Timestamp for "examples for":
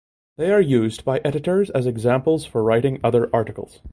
1.85-2.63